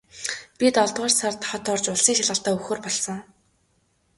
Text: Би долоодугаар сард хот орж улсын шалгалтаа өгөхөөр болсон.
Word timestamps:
Би 0.59 0.67
долоодугаар 0.75 1.13
сард 1.17 1.41
хот 1.49 1.65
орж 1.73 1.85
улсын 1.93 2.15
шалгалтаа 2.17 2.53
өгөхөөр 2.55 2.81
болсон. 2.85 3.19